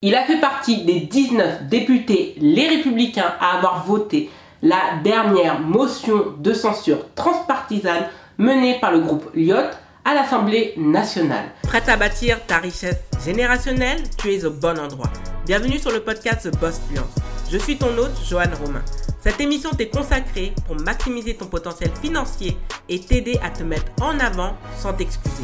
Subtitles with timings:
[0.00, 4.30] Il a fait partie des 19 députés les républicains à avoir voté
[4.62, 8.06] la dernière motion de censure transpartisane
[8.38, 9.56] menée par le groupe Lyot
[10.04, 11.46] à l'Assemblée nationale.
[11.64, 14.00] Prête à bâtir ta richesse générationnelle?
[14.18, 15.10] Tu es au bon endroit.
[15.44, 17.16] Bienvenue sur le podcast The Boss Fluence.
[17.50, 18.84] Je suis ton hôte, Joanne Romain.
[19.18, 22.56] Cette émission t'est consacrée pour maximiser ton potentiel financier
[22.88, 25.42] et t'aider à te mettre en avant sans t'excuser.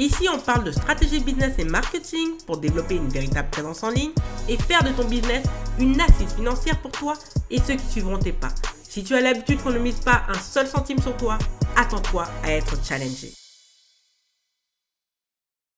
[0.00, 4.12] Ici, on parle de stratégie business et marketing pour développer une véritable présence en ligne
[4.48, 5.44] et faire de ton business
[5.78, 7.12] une assise financière pour toi
[7.50, 8.48] et ceux qui suivront tes pas.
[8.82, 11.36] Si tu as l'habitude qu'on ne mise pas un seul centime sur toi,
[11.76, 13.30] attends-toi à être challengé.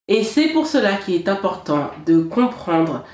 [0.07, 3.05] Et c'est pour cela qu'il est important de comprendre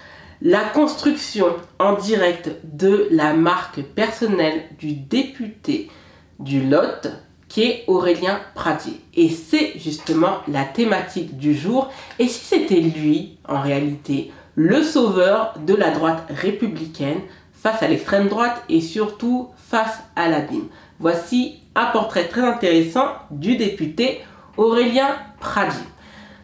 [0.42, 5.90] la construction en direct de la marque personnelle du député
[6.38, 7.08] du Lot
[7.48, 9.00] qui est Aurélien Pradier.
[9.14, 11.90] Et c'est justement la thématique du jour.
[12.18, 17.20] Et si c'était lui, en réalité, le sauveur de la droite républicaine
[17.52, 20.68] face à l'extrême droite et surtout face à l'abîme
[21.00, 24.20] Voici un portrait très intéressant du député
[24.56, 25.84] Aurélien Pradier.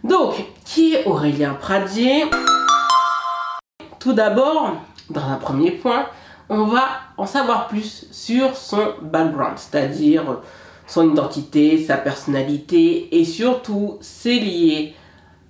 [0.04, 2.24] Donc, qui est Aurélien Pradier?
[3.98, 4.76] Tout d'abord,
[5.10, 6.06] dans un premier point,
[6.48, 10.22] on va en savoir plus sur son background, c'est-à-dire
[10.86, 14.94] son identité, sa personnalité et surtout c'est lié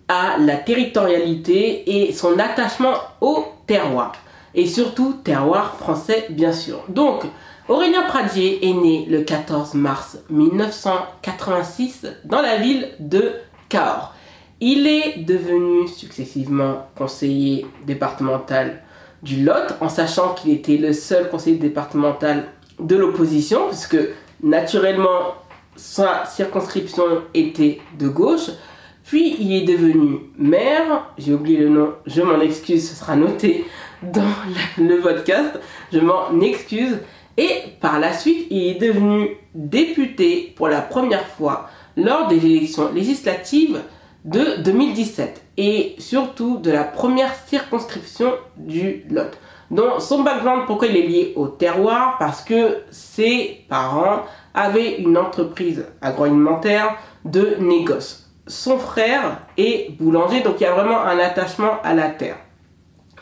[0.08, 4.12] à la territorialité et son attachement au terroir.
[4.54, 6.84] Et surtout terroir français bien sûr.
[6.88, 7.24] Donc
[7.68, 13.32] Aurélien Pradier est né le 14 mars 1986 dans la ville de
[13.68, 14.14] Cahors.
[14.60, 18.82] Il est devenu successivement conseiller départemental
[19.22, 22.44] du Lot en sachant qu'il était le seul conseiller départemental
[22.78, 23.96] de l'opposition puisque
[24.44, 25.34] naturellement,
[25.74, 28.50] sa circonscription était de gauche.
[29.04, 33.66] Puis il est devenu maire, j'ai oublié le nom, je m'en excuse, ce sera noté
[34.02, 34.22] dans
[34.78, 35.58] le podcast,
[35.92, 36.98] je m'en excuse.
[37.36, 42.92] Et par la suite, il est devenu député pour la première fois lors des élections
[42.92, 43.80] législatives
[44.24, 49.36] de 2017 et surtout de la première circonscription du Lot.
[49.70, 52.16] Donc son background, pourquoi il est lié au terroir?
[52.18, 58.30] Parce que ses parents avaient une entreprise agroalimentaire de négoce.
[58.46, 62.36] Son frère est boulanger, donc il y a vraiment un attachement à la terre.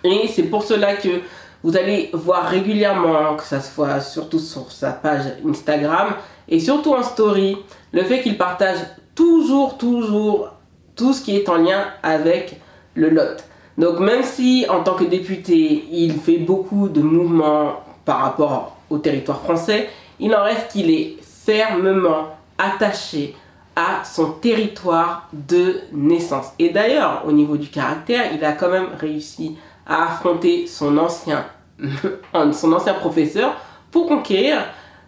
[0.04, 1.20] Et c'est pour cela que
[1.62, 6.14] vous allez voir régulièrement, que ça soit surtout sur sa page Instagram
[6.48, 7.56] et surtout en story,
[7.92, 8.78] le fait qu'il partage
[9.14, 10.50] toujours, toujours
[10.96, 12.60] tout ce qui est en lien avec
[12.94, 13.40] le lot.
[13.78, 18.98] Donc même si en tant que député, il fait beaucoup de mouvements par rapport au
[18.98, 19.88] territoire français,
[20.20, 22.28] il en reste qu'il est fermement
[22.58, 23.34] attaché
[23.74, 26.52] à son territoire de naissance.
[26.58, 29.56] Et d'ailleurs, au niveau du caractère, il a quand même réussi
[29.86, 31.46] à affronter son ancien,
[33.00, 33.54] professeur
[33.90, 34.58] pour conquérir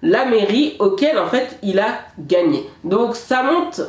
[0.02, 2.68] la mairie auquel en fait il a gagné.
[2.82, 3.80] Donc ça monte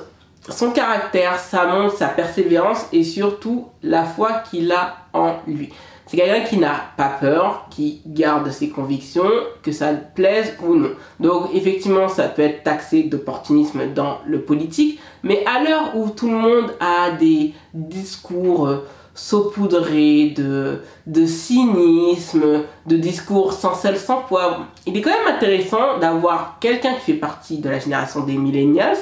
[0.50, 5.72] son caractère, ça montre sa persévérance et surtout la foi qu'il a en lui.
[6.08, 9.30] C'est quelqu'un qui n'a pas peur, qui garde ses convictions,
[9.64, 10.92] que ça plaise ou non.
[11.20, 16.30] Donc effectivement, ça peut être taxé d'opportunisme dans le politique, mais à l'heure où tout
[16.30, 24.22] le monde a des discours euh, saupoudrés de, de cynisme, de discours sans sel, sans
[24.22, 28.38] poivre, il est quand même intéressant d'avoir quelqu'un qui fait partie de la génération des
[28.38, 28.98] millennials,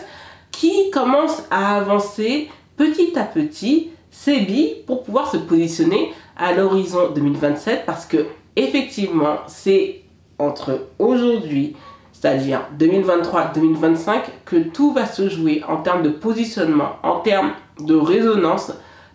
[0.53, 7.11] qui commence à avancer petit à petit ses billes pour pouvoir se positionner à l'horizon
[7.13, 10.01] 2027 parce que effectivement c'est
[10.39, 11.75] entre aujourd'hui
[12.13, 18.71] c'est-à-dire 2023-2025 que tout va se jouer en termes de positionnement, en termes de résonance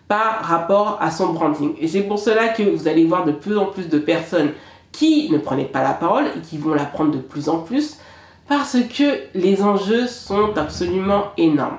[0.09, 1.75] par rapport à son branding.
[1.81, 4.51] Et c'est pour cela que vous allez voir de plus en plus de personnes
[4.93, 7.99] qui ne prenaient pas la parole et qui vont la prendre de plus en plus
[8.49, 11.79] parce que les enjeux sont absolument énormes.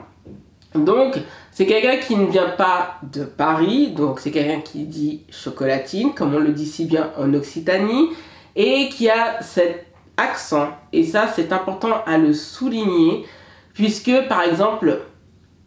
[0.76, 1.20] Donc,
[1.52, 6.36] c'est quelqu'un qui ne vient pas de Paris, donc c'est quelqu'un qui dit chocolatine, comme
[6.36, 8.10] on le dit si bien en Occitanie,
[8.56, 13.26] et qui a cet accent, et ça c'est important à le souligner,
[13.74, 15.02] puisque par exemple,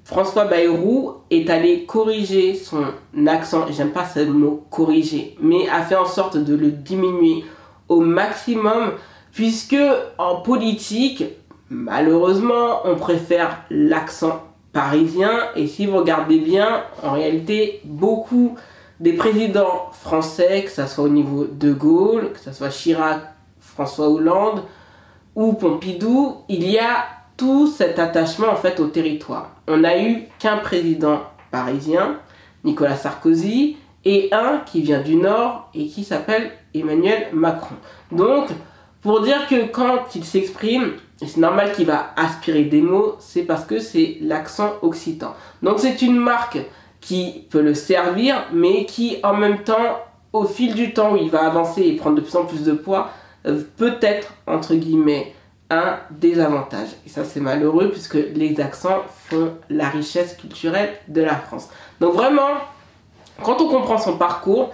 [0.04, 2.84] François Bayrou est allé corriger son
[3.26, 7.44] accent, j'aime pas ce mot corriger, mais a fait en sorte de le diminuer
[7.88, 8.92] au maximum
[9.32, 9.76] puisque
[10.18, 11.24] en politique,
[11.70, 14.42] malheureusement, on préfère l'accent
[14.72, 18.56] parisien et si vous regardez bien, en réalité, beaucoup
[19.00, 23.20] des présidents français, que ce soit au niveau de Gaulle, que ce soit Chirac,
[23.58, 24.62] François Hollande
[25.34, 27.06] ou Pompidou, il y a
[27.36, 29.56] tout cet attachement en fait au territoire.
[29.66, 32.18] On n'a eu qu'un président parisien,
[32.64, 37.76] Nicolas Sarkozy, et un qui vient du Nord et qui s'appelle Emmanuel Macron.
[38.10, 38.48] Donc,
[39.02, 43.64] pour dire que quand il s'exprime, c'est normal qu'il va aspirer des mots, c'est parce
[43.64, 45.34] que c'est l'accent occitan.
[45.62, 46.58] Donc c'est une marque
[47.00, 49.98] qui peut le servir, mais qui en même temps,
[50.32, 52.72] au fil du temps où il va avancer et prendre de plus en plus de
[52.72, 53.10] poids,
[53.44, 55.34] euh, peut être, entre guillemets,
[55.68, 56.88] un désavantage.
[57.04, 61.68] Et ça c'est malheureux puisque les accents font la richesse culturelle de la France.
[62.00, 62.50] Donc vraiment,
[63.42, 64.70] quand on comprend son parcours,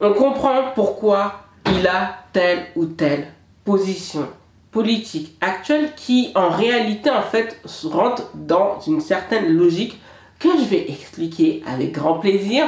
[0.00, 3.28] on comprend pourquoi il a telle ou telle
[3.66, 4.26] position
[4.70, 10.00] politique actuelle qui en réalité en fait rentre dans une certaine logique
[10.38, 12.66] que je vais expliquer avec grand plaisir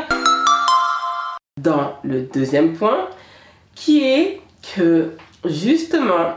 [1.62, 3.08] dans le deuxième point
[3.74, 4.40] qui est
[4.74, 5.12] que
[5.44, 6.34] justement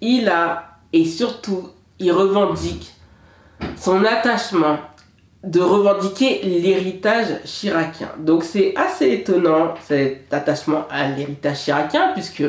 [0.00, 2.94] il a et surtout il revendique
[3.76, 4.78] son attachement
[5.42, 8.08] de revendiquer l'héritage chiracien.
[8.18, 12.44] Donc c'est assez étonnant cet attachement à l'héritage chiracien puisque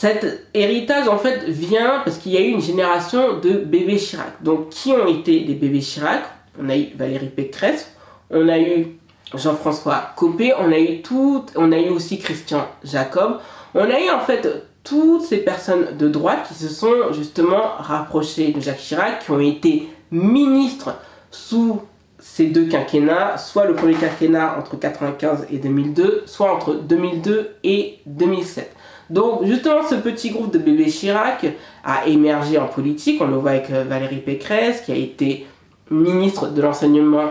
[0.00, 4.42] cet héritage en fait vient parce qu'il y a eu une génération de bébés Chirac.
[4.42, 6.22] Donc qui ont été les bébés Chirac?
[6.58, 7.94] On a eu Valérie Pécresse,
[8.30, 8.96] on a eu
[9.34, 13.40] Jean-François Copé, on a eu tout, on a eu aussi Christian Jacob.
[13.74, 14.48] On a eu en fait
[14.84, 19.40] toutes ces personnes de droite qui se sont justement rapprochées de Jacques Chirac, qui ont
[19.40, 20.94] été ministres
[21.30, 21.82] sous
[22.20, 27.98] ces deux quinquennats, soit le premier quinquennat entre 1995 et 2002, soit entre 2002 et
[28.06, 28.74] 2007.
[29.08, 31.46] Donc justement, ce petit groupe de bébés Chirac
[31.84, 33.20] a émergé en politique.
[33.20, 35.46] On le voit avec euh, Valérie Pécresse, qui a été
[35.90, 37.30] ministre de l'enseignement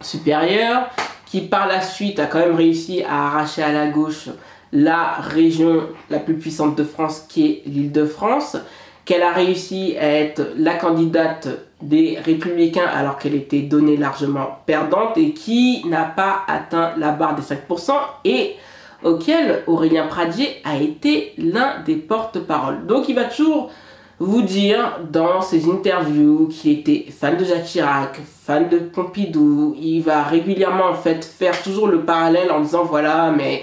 [0.00, 0.88] supérieur,
[1.26, 4.28] qui par la suite a quand même réussi à arracher à la gauche
[4.72, 8.56] la région la plus puissante de France, qui est l'île de France,
[9.04, 11.48] qu'elle a réussi à être la candidate
[11.82, 17.34] des républicains alors qu'elle était donnée largement perdante et qui n'a pas atteint la barre
[17.34, 17.92] des 5%
[18.24, 18.54] et
[19.02, 22.86] auquel Aurélien Pradier a été l'un des porte-parole.
[22.86, 23.70] Donc il va toujours
[24.18, 29.76] vous dire dans ses interviews qu'il était fan de Jacques Chirac, fan de Pompidou.
[29.78, 33.62] Il va régulièrement en fait faire toujours le parallèle en disant voilà mais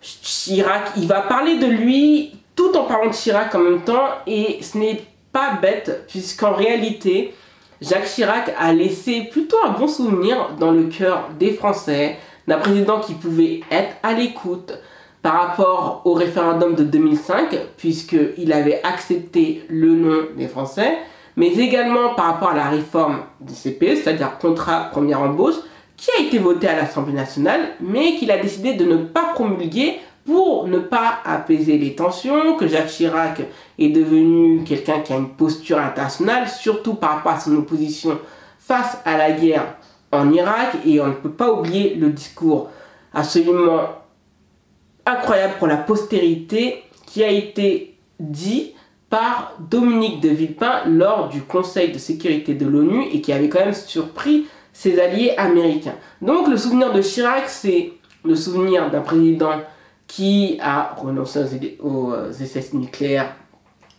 [0.00, 4.58] Chirac, il va parler de lui tout en parlant de Chirac en même temps et
[4.62, 7.34] ce n'est pas bête puisqu'en réalité
[7.80, 12.16] Jacques Chirac a laissé plutôt un bon souvenir dans le cœur des Français
[12.48, 14.72] d'un président qui pouvait être à l'écoute
[15.20, 20.98] par rapport au référendum de 2005, puisqu'il avait accepté le nom des Français,
[21.36, 25.56] mais également par rapport à la réforme du CPE, c'est-à-dire contrat première embauche,
[25.96, 29.98] qui a été voté à l'Assemblée nationale, mais qu'il a décidé de ne pas promulguer
[30.26, 33.42] pour ne pas apaiser les tensions, que Jacques Chirac
[33.78, 38.18] est devenu quelqu'un qui a une posture internationale, surtout par rapport à son opposition
[38.58, 39.76] face à la guerre
[40.10, 42.70] en Irak et on ne peut pas oublier le discours
[43.14, 43.82] absolument
[45.04, 48.72] incroyable pour la postérité qui a été dit
[49.08, 53.60] par Dominique de Villepin lors du Conseil de sécurité de l'ONU et qui avait quand
[53.60, 55.94] même surpris ses alliés américains.
[56.20, 57.92] Donc le souvenir de Chirac, c'est
[58.24, 59.52] le souvenir d'un président
[60.06, 63.34] qui a renoncé aux essais nucléaires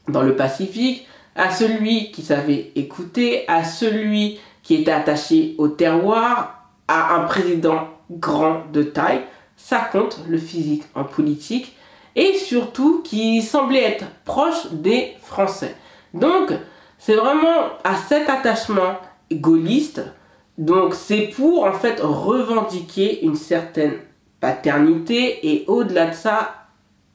[0.07, 6.71] dans le Pacifique, à celui qui savait écouter, à celui qui était attaché au terroir,
[6.87, 9.21] à un président grand de taille.
[9.55, 11.75] Ça compte, le physique en politique.
[12.15, 15.75] Et surtout qui semblait être proche des Français.
[16.13, 16.51] Donc,
[16.97, 18.95] c'est vraiment à cet attachement
[19.31, 20.01] gaulliste.
[20.57, 23.93] Donc, c'est pour en fait revendiquer une certaine
[24.39, 26.53] paternité et au-delà de ça,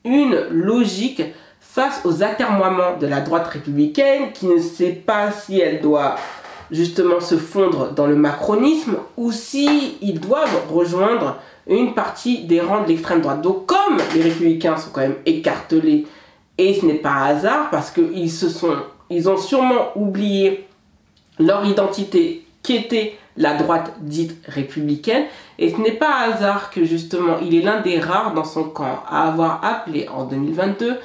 [0.04, 1.22] une logique
[1.60, 6.16] face aux atermoiements de la droite républicaine qui ne sait pas si elle doit
[6.70, 11.36] justement se fondre dans le macronisme ou si ils doivent rejoindre
[11.68, 13.42] une partie des rangs de l'extrême droite.
[13.42, 16.06] Donc comme les républicains sont quand même écartelés
[16.58, 18.76] et ce n'est pas hasard parce qu'ils se sont
[19.10, 20.66] ils ont sûrement oublié
[21.38, 25.24] leur identité qui était la droite dite républicaine
[25.58, 29.02] et ce n'est pas hasard que justement il est l'un des rares dans son camp
[29.08, 30.98] à avoir appelé en 2022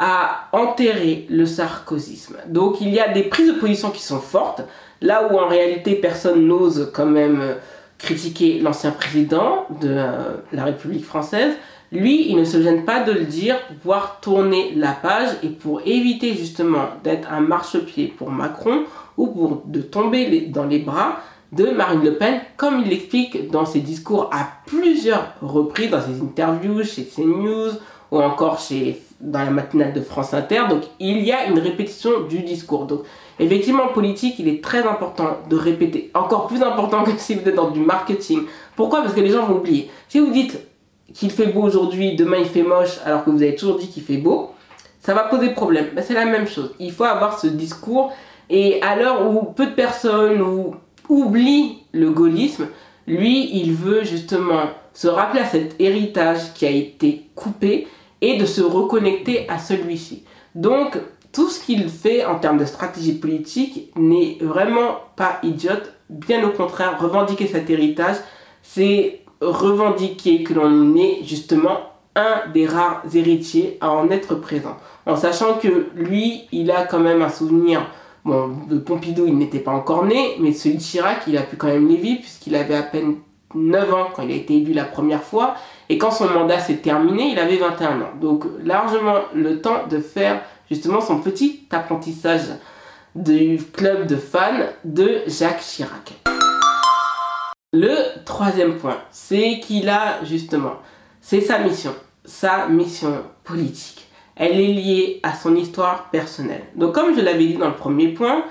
[0.00, 2.36] à enterrer le sarkozysme.
[2.48, 4.62] Donc il y a des prises de position qui sont fortes,
[5.02, 7.54] là où en réalité personne n'ose quand même euh,
[7.98, 11.52] critiquer l'ancien président de euh, la République française.
[11.92, 15.48] Lui, il ne se gêne pas de le dire pour pouvoir tourner la page et
[15.48, 18.84] pour éviter justement d'être un marchepied pour Macron
[19.18, 21.20] ou pour de tomber dans les bras
[21.52, 26.20] de Marine Le Pen, comme il l'explique dans ses discours à plusieurs reprises, dans ses
[26.20, 27.72] interviews chez CNews,
[28.10, 30.62] ou encore chez, dans la matinale de France Inter.
[30.68, 32.86] Donc il y a une répétition du discours.
[32.86, 33.02] Donc
[33.38, 36.10] effectivement, en politique, il est très important de répéter.
[36.14, 38.42] Encore plus important que si vous êtes dans du marketing.
[38.76, 39.02] Pourquoi?
[39.02, 39.90] Parce que les gens vont oublier.
[40.08, 40.58] Si vous dites
[41.12, 44.02] qu'il fait beau aujourd'hui, demain il fait moche, alors que vous avez toujours dit qu'il
[44.02, 44.52] fait beau,
[45.00, 45.86] ça va poser problème.
[45.94, 46.74] Mais c'est la même chose.
[46.78, 48.12] Il faut avoir ce discours.
[48.52, 50.42] Et à l'heure où peu de personnes
[51.10, 52.68] oublient le gaullisme,
[53.06, 57.88] lui, il veut justement se rappeler à cet héritage qui a été coupé
[58.20, 60.24] et de se reconnecter à celui-ci.
[60.54, 60.96] Donc,
[61.32, 65.92] tout ce qu'il fait en termes de stratégie politique n'est vraiment pas idiote.
[66.08, 68.16] Bien au contraire, revendiquer cet héritage,
[68.62, 71.78] c'est revendiquer que l'on est justement
[72.16, 74.76] un des rares héritiers à en être présent.
[75.06, 77.86] En sachant que lui, il a quand même un souvenir.
[78.24, 81.68] Bon, Pompidou, il n'était pas encore né, mais celui de Chirac, il a pu quand
[81.68, 83.16] même les vivre, puisqu'il avait à peine
[83.54, 85.54] 9 ans quand il a été élu la première fois.
[85.88, 88.10] Et quand son mandat s'est terminé, il avait 21 ans.
[88.20, 92.42] Donc largement le temps de faire justement son petit apprentissage
[93.14, 96.12] du club de fans de Jacques Chirac.
[97.72, 100.74] Le troisième point, c'est qu'il a justement,
[101.20, 104.09] c'est sa mission, sa mission politique.
[104.40, 106.62] Elle est liée à son histoire personnelle.
[106.74, 108.42] Donc comme je l'avais dit dans le premier point,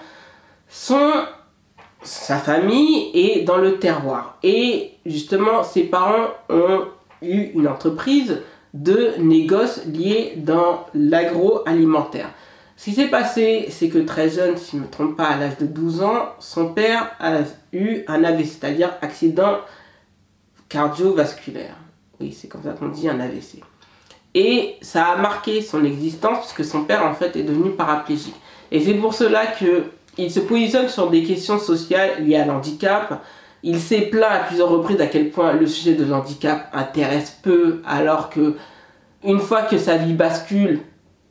[0.68, 4.38] sa famille est dans le terroir.
[4.44, 6.86] Et justement, ses parents ont
[7.24, 8.44] eu une entreprise
[8.76, 12.30] de négoce liée dans l'agroalimentaire.
[12.78, 15.38] Ce qui s'est passé, c'est que très jeune, si je ne me trompe pas, à
[15.38, 17.40] l'âge de 12 ans, son père a
[17.74, 19.58] eu un AVC, c'est-à-dire accident
[20.70, 21.76] cardiovasculaire.
[22.22, 23.64] Oui, c'est comme ça qu'on dit un AVC.
[24.36, 28.36] Et ça a marqué son existence puisque son père en fait est devenu paraplégique.
[28.72, 29.86] Et c'est pour cela que
[30.18, 33.24] il se positionne sur des questions sociales liées à l'handicap.
[33.64, 37.82] Il s'est plaint à plusieurs reprises à quel point le sujet de l'handicap intéresse peu,
[37.86, 38.56] alors que
[39.24, 40.82] une fois que sa vie bascule,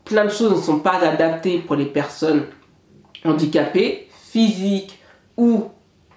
[0.05, 2.45] plein de choses ne sont pas adaptées pour les personnes
[3.25, 4.99] handicapées, physiques
[5.37, 5.65] ou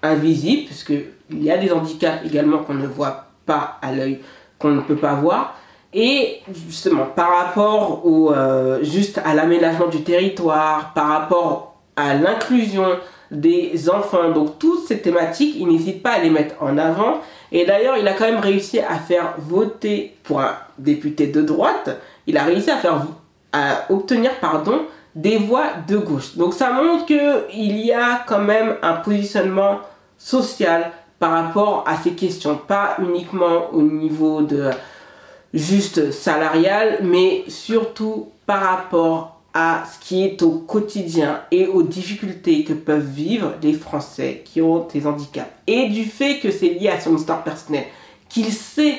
[0.02, 4.20] invisibles, puisqu'il y a des handicaps également qu'on ne voit pas à l'œil,
[4.58, 5.56] qu'on ne peut pas voir.
[5.94, 12.86] Et justement, par rapport au, euh, juste à l'aménagement du territoire, par rapport à l'inclusion
[13.32, 14.30] des enfants.
[14.30, 17.20] Donc toutes ces thématiques, il n'hésite pas à les mettre en avant.
[17.50, 21.90] Et d'ailleurs, il a quand même réussi à faire voter pour un député de droite,
[22.26, 23.02] il a réussi à faire
[23.52, 24.82] à obtenir pardon
[25.14, 26.36] des voix de gauche.
[26.36, 29.80] Donc ça montre que il y a quand même un positionnement
[30.16, 34.70] social par rapport à ces questions, pas uniquement au niveau de
[35.54, 42.64] juste salarial, mais surtout par rapport à ce qui est au quotidien et aux difficultés
[42.64, 45.50] que peuvent vivre les Français qui ont des handicaps.
[45.66, 47.86] Et du fait que c'est lié à son histoire personnelle,
[48.28, 48.98] qu'il sait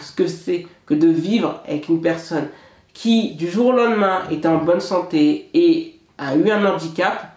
[0.00, 2.48] ce que c'est que de vivre avec une personne
[2.94, 7.36] qui du jour au lendemain est en bonne santé et a eu un handicap,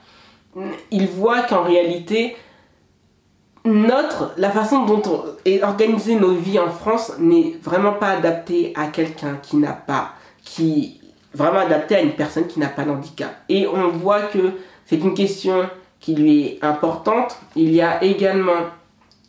[0.91, 2.35] il voit qu'en réalité,
[3.67, 8.73] notre, la façon dont on est organisé nos vies en France n'est vraiment pas adaptée
[8.75, 10.99] à quelqu'un qui n'a pas, qui
[11.33, 13.35] vraiment adapté à une personne qui n'a pas d'handicap.
[13.49, 14.53] Et on voit que
[14.85, 15.69] c'est une question
[15.99, 17.37] qui lui est importante.
[17.55, 18.67] Il y a également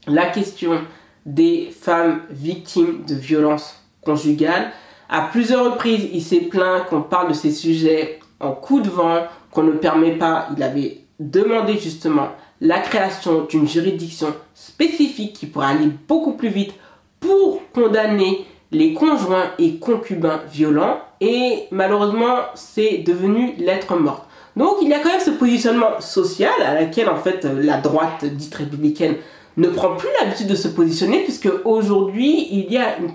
[0.07, 0.80] la question
[1.26, 4.71] des femmes victimes de violences conjugales.
[5.09, 9.23] À plusieurs reprises, il s'est plaint qu'on parle de ces sujets en coup de vent,
[9.50, 10.49] qu'on ne permet pas.
[10.57, 12.28] Il avait demandé justement
[12.60, 16.74] la création d'une juridiction spécifique qui pourrait aller beaucoup plus vite
[17.20, 24.24] pour condamner les conjoints et concubins violents et malheureusement c'est devenu lettre morte.
[24.56, 28.24] Donc il y a quand même ce positionnement social à laquelle en fait la droite
[28.24, 29.16] dite républicaine
[29.56, 33.10] ne prend plus l'habitude de se positionner puisque aujourd'hui il y a une,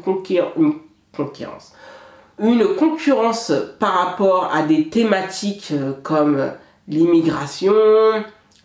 [0.58, 0.74] une
[1.16, 1.74] concurrence.
[2.40, 6.52] Une concurrence par rapport à des thématiques euh, comme
[6.88, 7.74] l'immigration,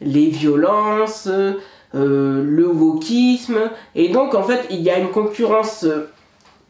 [0.01, 3.59] les violences, euh, le wokisme.
[3.95, 5.87] Et donc en fait il y a une concurrence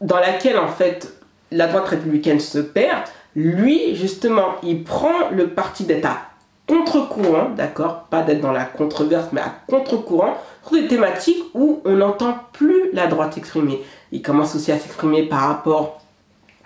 [0.00, 1.12] dans laquelle en fait
[1.50, 3.04] la droite républicaine se perd,
[3.34, 6.28] lui justement il prend le parti d'être à
[6.68, 11.96] contre-courant, d'accord Pas d'être dans la controverse, mais à contre-courant, sur des thématiques où on
[11.96, 13.82] n'entend plus la droite s'exprimer.
[14.12, 16.00] Il commence aussi à s'exprimer par rapport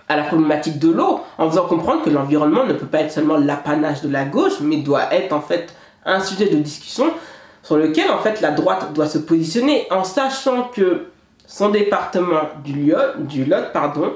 [0.09, 3.37] à la problématique de l'eau, en faisant comprendre que l'environnement ne peut pas être seulement
[3.37, 5.73] l'apanage de la gauche, mais doit être en fait
[6.05, 7.05] un sujet de discussion
[7.61, 11.05] sur lequel en fait la droite doit se positionner, en sachant que
[11.47, 14.13] son département du du Lot pardon,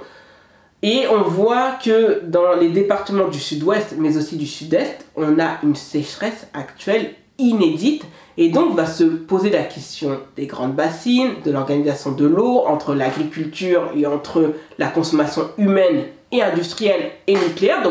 [0.84, 5.58] et on voit que dans les départements du sud-ouest, mais aussi du sud-est, on a
[5.64, 8.04] une sécheresse actuelle inédite.
[8.38, 12.94] Et donc va se poser la question des grandes bassines, de l'organisation de l'eau, entre
[12.94, 17.82] l'agriculture et entre la consommation humaine et industrielle et nucléaire.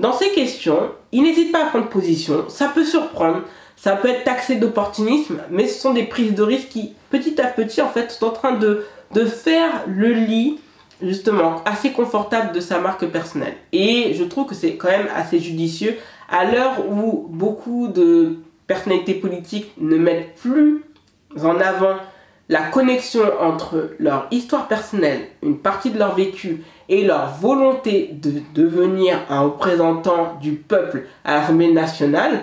[0.00, 2.46] Dans ces questions, il n'hésite pas à prendre position.
[2.48, 3.42] Ça peut surprendre,
[3.76, 7.46] ça peut être taxé d'opportunisme, mais ce sont des prises de risque qui, petit à
[7.46, 10.58] petit, en fait, sont en train de, de faire le lit,
[11.02, 13.54] justement, assez confortable de sa marque personnelle.
[13.72, 15.96] Et je trouve que c'est quand même assez judicieux
[16.30, 20.82] à l'heure où beaucoup de personnalités politiques ne mettent plus
[21.42, 21.96] en avant
[22.50, 28.42] la connexion entre leur histoire personnelle, une partie de leur vécu et leur volonté de
[28.52, 32.42] devenir un représentant du peuple à l'Assemblée nationale,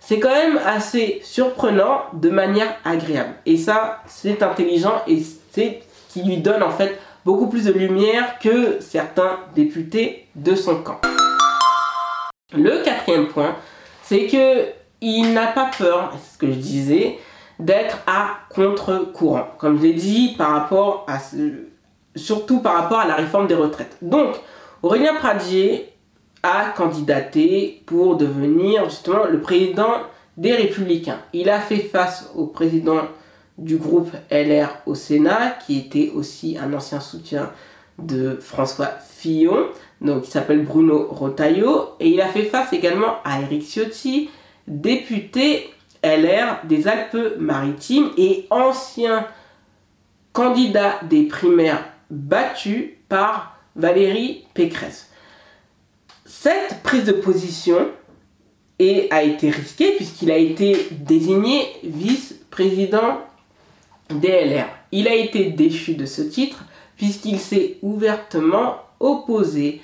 [0.00, 3.36] c'est quand même assez surprenant de manière agréable.
[3.46, 7.72] Et ça, c'est intelligent et c'est ce qui lui donne en fait beaucoup plus de
[7.72, 11.00] lumière que certains députés de son camp.
[12.54, 13.56] Le quatrième point,
[14.02, 14.66] c'est que
[15.00, 17.18] il n'a pas peur, c'est ce que je disais,
[17.58, 19.48] d'être à contre-courant.
[19.58, 21.18] Comme je l'ai dit, par rapport à
[22.14, 23.96] surtout par rapport à la réforme des retraites.
[24.02, 24.36] Donc,
[24.82, 25.92] Aurélien Pradier
[26.42, 30.02] a candidaté pour devenir justement le président
[30.36, 31.18] des Républicains.
[31.32, 33.02] Il a fait face au président
[33.56, 37.50] du groupe LR au Sénat, qui était aussi un ancien soutien
[37.98, 39.66] de François Fillon,
[40.00, 44.30] donc il s'appelle Bruno Rotaillot, et il a fait face également à Eric Ciotti,
[44.68, 45.70] député
[46.02, 49.26] LR des Alpes-Maritimes et ancien
[50.32, 55.10] candidat des primaires battu par Valérie Pécresse.
[56.24, 57.88] Cette prise de position
[59.10, 63.20] a été risquée puisqu'il a été désigné vice-président
[64.10, 64.66] DLR.
[64.92, 66.64] Il a été déchu de ce titre
[66.96, 69.80] puisqu'il s'est ouvertement opposé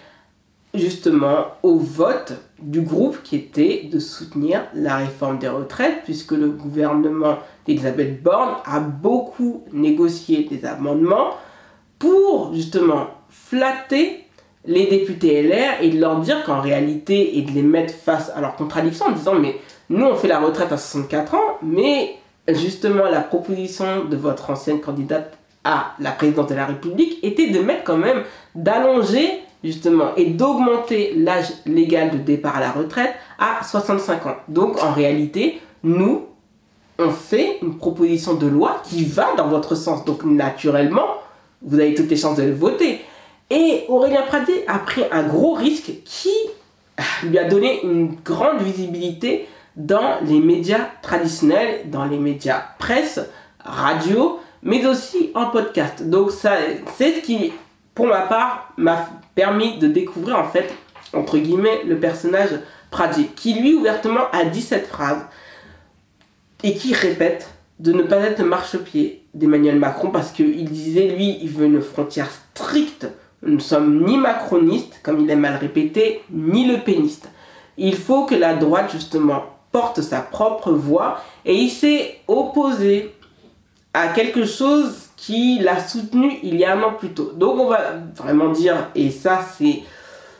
[0.75, 6.49] justement au vote du groupe qui était de soutenir la réforme des retraites, puisque le
[6.49, 11.35] gouvernement d'Elisabeth Borne a beaucoup négocié des amendements
[11.99, 14.25] pour justement flatter
[14.65, 18.41] les députés LR et de leur dire qu'en réalité, et de les mettre face à
[18.41, 19.57] leurs contradictions en disant mais
[19.91, 22.15] nous on fait la retraite à 64 ans, mais
[22.49, 27.59] justement la proposition de votre ancienne candidate à la présidence de la République était de
[27.61, 28.23] mettre quand même,
[28.55, 34.37] d'allonger justement et d'augmenter l'âge légal de départ à la retraite à 65 ans.
[34.49, 36.27] Donc en réalité, nous,
[36.99, 40.05] on fait une proposition de loi qui va dans votre sens.
[40.05, 41.07] Donc naturellement,
[41.63, 43.01] vous avez toutes les chances de le voter.
[43.51, 46.33] Et Aurélien Pradier a pris un gros risque qui
[47.25, 53.21] lui a donné une grande visibilité dans les médias traditionnels, dans les médias presse,
[53.59, 56.09] radio, mais aussi en podcast.
[56.09, 56.53] Donc ça,
[56.97, 57.53] c'est ce qui,
[57.95, 60.73] pour ma part, m'a permis de découvrir en fait,
[61.13, 62.51] entre guillemets, le personnage
[62.91, 65.19] Pradier, qui lui ouvertement a dit cette phrase
[66.63, 67.49] et qui répète
[67.81, 72.31] de ne pas être marchepied d'Emmanuel Macron parce qu'il disait, lui, il veut une frontière
[72.31, 73.09] stricte.
[73.43, 77.29] Nous ne sommes ni macronistes, comme il est mal répété, ni le péniste.
[77.77, 79.43] Il faut que la droite, justement,
[79.73, 83.13] porte sa propre voix et il s'est opposé
[83.93, 87.33] à quelque chose qui l'a soutenu il y a un an plus tôt.
[87.37, 87.81] Donc on va
[88.17, 89.83] vraiment dire, et ça c'est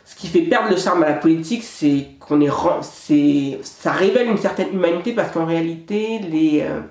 [0.05, 4.27] ce qui fait perdre le charme à la politique, c'est qu'on est, c'est, ça révèle
[4.27, 6.81] une certaine humanité parce qu'en réalité les euh,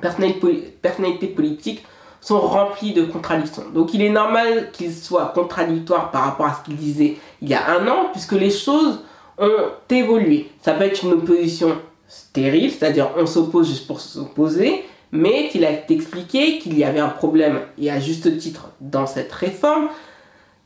[0.00, 1.84] personnalités, personnalités politiques
[2.20, 3.64] sont remplies de contradictions.
[3.72, 7.54] Donc il est normal qu'ils soient contradictoires par rapport à ce qu'ils disaient il y
[7.54, 9.00] a un an, puisque les choses
[9.38, 10.50] ont évolué.
[10.60, 15.70] Ça peut être une opposition stérile, c'est-à-dire on s'oppose juste pour s'opposer, mais qu'il a
[15.88, 19.88] expliqué qu'il y avait un problème, et à juste titre, dans cette réforme.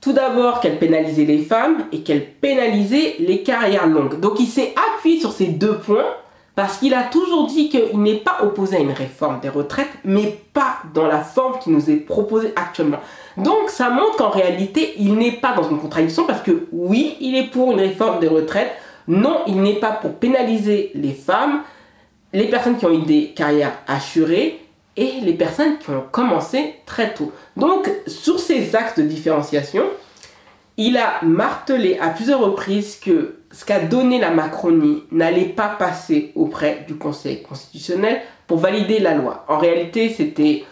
[0.00, 4.20] Tout d'abord qu'elle pénalisait les femmes et qu'elle pénalisait les carrières longues.
[4.20, 6.04] Donc il s'est appuyé sur ces deux points
[6.54, 10.38] parce qu'il a toujours dit qu'il n'est pas opposé à une réforme des retraites, mais
[10.52, 13.00] pas dans la forme qui nous est proposée actuellement.
[13.36, 17.34] Donc ça montre qu'en réalité, il n'est pas dans une contradiction parce que oui, il
[17.34, 18.72] est pour une réforme des retraites,
[19.08, 21.62] non, il n'est pas pour pénaliser les femmes,
[22.34, 24.60] les personnes qui ont eu des carrières assurées
[24.96, 27.32] et les personnes qui ont commencé très tôt.
[27.56, 29.84] Donc, sur ces axes de différenciation,
[30.76, 36.32] il a martelé à plusieurs reprises que ce qu'a donné la Macronie n'allait pas passer
[36.34, 39.44] auprès du Conseil constitutionnel pour valider la loi.
[39.48, 40.64] En réalité, c'était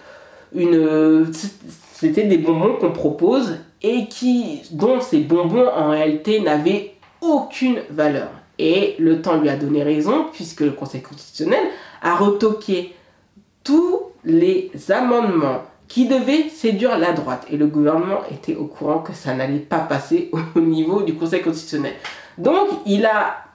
[0.53, 8.31] des bonbons qu'on propose et qui dont ces bonbons en réalité n'avaient aucune valeur.
[8.65, 11.65] Et le temps lui a donné raison puisque le Conseil constitutionnel
[12.01, 12.95] a retoqué
[13.65, 17.45] tous les amendements qui devaient séduire la droite.
[17.51, 21.43] Et le gouvernement était au courant que ça n'allait pas passer au niveau du Conseil
[21.43, 21.95] constitutionnel.
[22.39, 23.47] Donc il a,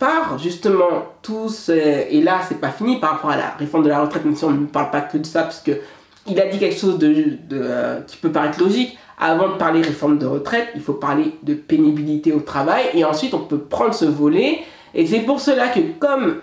[0.00, 4.00] par justement tous, et là c'est pas fini par rapport à la réforme de la
[4.02, 5.80] retraite, même si on ne parle pas que de ça, parce que
[6.26, 8.98] il a dit quelque chose de, euh, qui peut paraître logique.
[9.18, 13.34] Avant de parler réforme de retraite, il faut parler de pénibilité au travail et ensuite
[13.34, 14.60] on peut prendre ce volet.
[14.94, 16.36] Et c'est pour cela que comme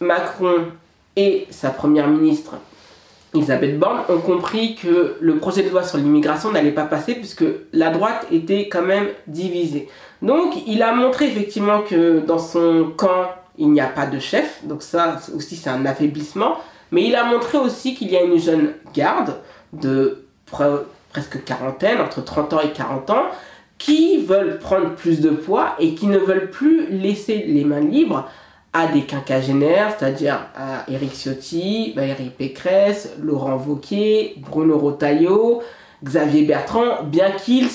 [0.00, 0.68] Macron
[1.16, 2.54] et sa première ministre
[3.34, 7.44] Elisabeth Borne ont compris que le projet de loi sur l'immigration n'allait pas passer puisque
[7.72, 9.88] la droite était quand même divisée.
[10.20, 14.60] Donc il a montré effectivement que dans son camp, il n'y a pas de chef,
[14.64, 16.58] donc ça aussi c'est un affaiblissement,
[16.92, 19.34] mais il a montré aussi qu'il y a une jeune garde
[19.72, 20.24] de
[21.10, 23.24] presque quarantaine, entre 30 ans et 40 ans,
[23.78, 28.28] qui veulent prendre plus de poids et qui ne veulent plus laisser les mains libres
[28.72, 35.62] à des quinquagénaires, c'est-à-dire à Éric Ciotti, Valérie Pécresse, Laurent Wauquiez, Bruno Rotaillot,
[36.04, 37.68] Xavier Bertrand, bien qu'ils,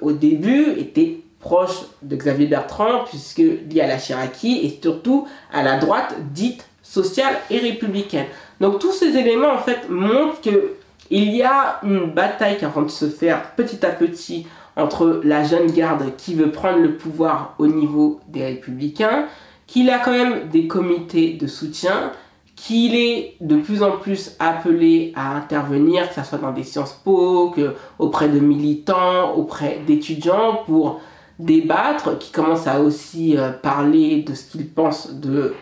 [0.00, 5.62] au début, étaient proches de Xavier Bertrand, puisque lié à la Chiraki et surtout à
[5.62, 8.26] la droite dite sociale et républicaine.
[8.60, 10.74] Donc tous ces éléments, en fait, montrent que
[11.10, 14.46] il y a une bataille qui est en train de se faire petit à petit
[14.76, 19.26] entre la jeune garde qui veut prendre le pouvoir au niveau des républicains,
[19.66, 22.12] qu'il a quand même des comités de soutien,
[22.56, 26.92] qu'il est de plus en plus appelé à intervenir, que ce soit dans des sciences
[27.04, 31.00] po, que auprès de militants, auprès d'étudiants, pour
[31.38, 35.54] débattre, qui commence à aussi euh, parler de ce qu'il pense de,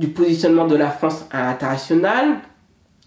[0.00, 2.38] du positionnement de la France à l'international.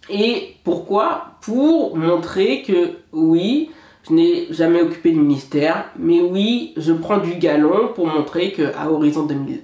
[0.09, 1.37] Et pourquoi?
[1.41, 3.71] Pour montrer que oui,
[4.07, 8.89] je n'ai jamais occupé de ministère, mais oui, je prends du galon pour montrer qu'à
[8.89, 9.63] horizon 2000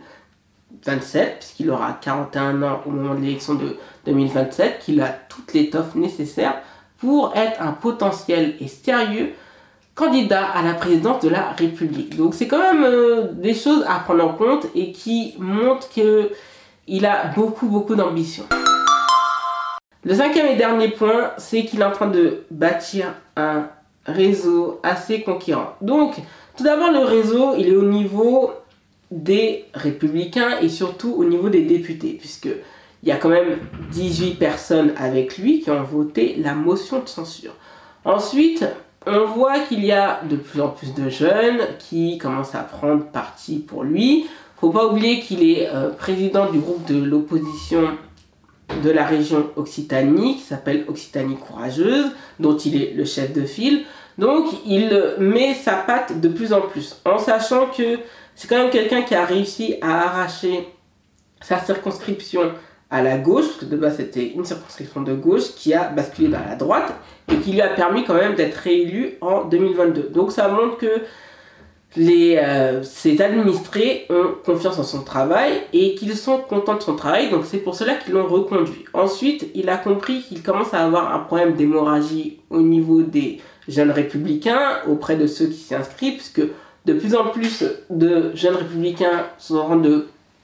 [0.86, 5.96] 2027, puisqu'il aura 41 ans au moment de l'élection de 2027, qu'il a toute l'étoffe
[5.96, 6.62] nécessaire
[6.98, 9.34] pour être un potentiel et sérieux
[9.96, 12.16] candidat à la présidence de la République.
[12.16, 15.90] Donc c'est quand même euh, des choses à prendre en compte et qui montrent
[16.90, 18.46] qu'il a beaucoup beaucoup d'ambition.
[20.04, 23.68] Le cinquième et dernier point, c'est qu'il est en train de bâtir un
[24.06, 25.76] réseau assez conquérant.
[25.82, 26.16] Donc,
[26.58, 28.52] tout d'abord, le réseau, il est au niveau
[29.12, 32.50] des républicains et surtout au niveau des députés, puisque
[33.04, 33.60] il y a quand même
[33.92, 37.54] 18 personnes avec lui qui ont voté la motion de censure.
[38.04, 38.66] Ensuite,
[39.06, 43.06] on voit qu'il y a de plus en plus de jeunes qui commencent à prendre
[43.06, 44.28] parti pour lui.
[44.60, 47.98] Faut pas oublier qu'il est euh, président du groupe de l'opposition
[48.84, 53.86] de la région Occitanie, qui s'appelle Occitanie Courageuse, dont il est le chef de file.
[54.18, 58.00] Donc, il met sa patte de plus en plus, en sachant que
[58.36, 60.68] c'est quand même quelqu'un qui a réussi à arracher
[61.42, 62.52] sa circonscription
[62.90, 66.28] à la gauche, parce que de base c'était une circonscription de gauche, qui a basculé
[66.28, 66.94] vers la droite
[67.32, 70.10] et qui lui a permis quand même d'être réélu en 2022.
[70.10, 71.02] Donc ça montre que
[71.96, 76.96] les, euh, ses administrés ont confiance en son travail et qu'ils sont contents de son
[76.96, 78.86] travail, donc c'est pour cela qu'ils l'ont reconduit.
[78.94, 83.92] Ensuite, il a compris qu'il commence à avoir un problème d'hémorragie au niveau des jeunes
[83.92, 86.44] républicains auprès de ceux qui s'y inscrivent, puisque
[86.86, 89.82] de plus en plus de jeunes républicains sont en train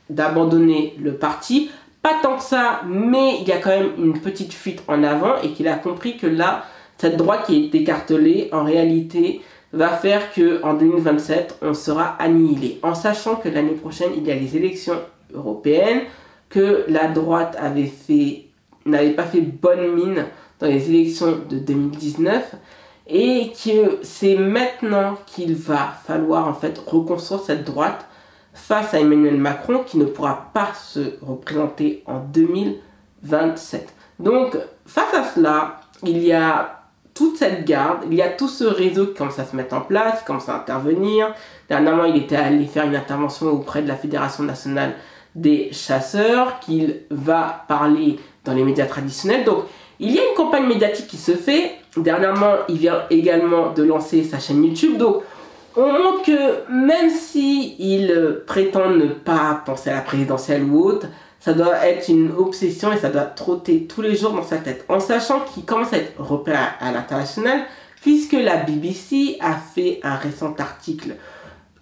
[0.10, 1.70] d'abandonner le parti.
[2.02, 5.42] Pas tant que ça, mais il y a quand même une petite fuite en avant
[5.42, 6.66] et qu'il a compris que là,
[6.98, 9.42] cette droite qui est écartelée, en réalité,
[9.76, 12.80] va faire que en 2027, on sera annihilé.
[12.82, 15.00] En sachant que l'année prochaine, il y a les élections
[15.34, 16.02] européennes,
[16.50, 18.46] que la droite avait fait,
[18.86, 20.26] n'avait pas fait bonne mine
[20.60, 22.56] dans les élections de 2019
[23.08, 28.06] et que c'est maintenant qu'il va falloir en fait reconstruire cette droite
[28.54, 33.94] face à Emmanuel Macron qui ne pourra pas se représenter en 2027.
[34.20, 36.85] Donc face à cela, il y a
[37.16, 39.82] toute cette garde, il y a tout ce réseau qui commence à se mettre en
[39.82, 41.34] place, qui commence à intervenir.
[41.70, 44.94] Dernièrement, il était allé faire une intervention auprès de la Fédération nationale
[45.34, 49.46] des chasseurs, qu'il va parler dans les médias traditionnels.
[49.46, 49.64] Donc
[50.00, 51.72] il y a une campagne médiatique qui se fait.
[51.96, 54.98] Dernièrement, il vient également de lancer sa chaîne YouTube.
[54.98, 55.24] Donc,
[55.78, 61.08] on montre que même si il prétend ne pas penser à la présidentielle ou autre,
[61.46, 64.84] ça doit être une obsession et ça doit trotter tous les jours dans sa tête.
[64.90, 67.66] En sachant qu'il commence à être repéré à l'international,
[68.02, 71.18] puisque la BBC a fait un récent article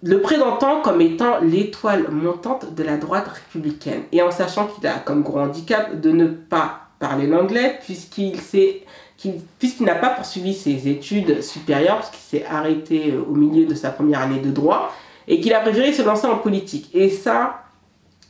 [0.02, 4.02] le présentant comme étant l'étoile montante de la droite républicaine.
[4.12, 8.38] Et en sachant qu'il a comme gros handicap de ne pas parler l'anglais puisqu'il
[9.58, 13.74] puisqu'il n'a pas poursuivi ses études supérieures, parce qu'il s'est arrêté euh, au milieu de
[13.74, 14.92] sa première année de droit,
[15.26, 16.90] et qu'il a préféré se lancer en politique.
[16.92, 17.63] Et ça,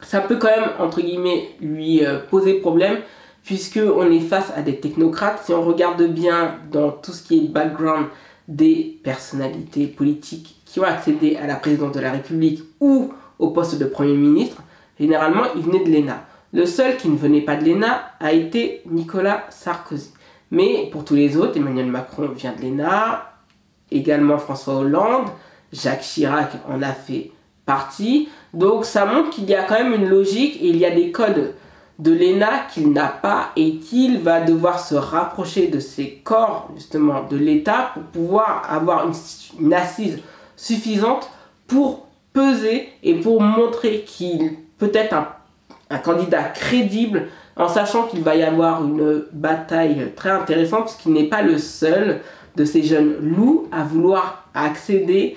[0.07, 2.99] ça peut quand même, entre guillemets, lui euh, poser problème,
[3.45, 5.43] puisqu'on est face à des technocrates.
[5.45, 8.07] Si on regarde bien dans tout ce qui est background
[8.49, 13.79] des personnalités politiques qui ont accédé à la présidence de la République ou au poste
[13.79, 14.63] de Premier ministre,
[14.99, 16.25] généralement, ils venaient de l'ENA.
[16.53, 20.13] Le seul qui ne venait pas de l'ENA a été Nicolas Sarkozy.
[20.51, 23.33] Mais pour tous les autres, Emmanuel Macron vient de l'ENA,
[23.91, 25.29] également François Hollande,
[25.73, 27.33] Jacques Chirac en a fait
[27.67, 28.29] partie.
[28.55, 31.11] Donc ça montre qu'il y a quand même une logique et il y a des
[31.11, 31.55] codes
[31.99, 37.25] de l'ENA qu'il n'a pas et qu'il va devoir se rapprocher de ces corps justement
[37.25, 39.07] de l'État pour pouvoir avoir
[39.61, 40.19] une, assise
[40.57, 41.31] suffisante
[41.67, 48.35] pour peser et pour montrer qu'il peut être un, candidat crédible en sachant qu'il va
[48.35, 52.21] y avoir une bataille très intéressante parce qu'il n'est pas le seul
[52.57, 55.37] de ces jeunes loups à vouloir accéder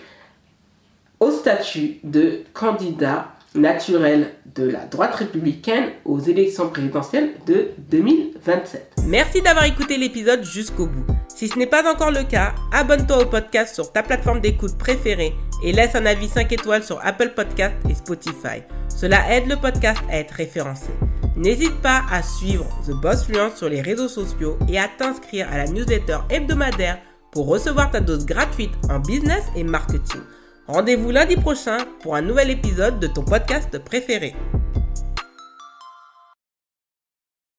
[1.19, 8.93] au statut de candidat naturel de la droite républicaine aux élections présidentielles de 2027.
[9.07, 11.05] Merci d'avoir écouté l'épisode jusqu'au bout.
[11.27, 15.33] Si ce n'est pas encore le cas, abonne-toi au podcast sur ta plateforme d'écoute préférée
[15.63, 18.63] et laisse un avis 5 étoiles sur Apple Podcast et Spotify.
[18.89, 20.89] Cela aide le podcast à être référencé.
[21.35, 25.57] N'hésite pas à suivre The Boss Fluence sur les réseaux sociaux et à t'inscrire à
[25.57, 26.99] la newsletter hebdomadaire
[27.31, 30.21] pour recevoir ta dose gratuite en business et marketing.
[30.67, 34.35] Rendez-vous lundi prochain pour un nouvel épisode de ton podcast préféré.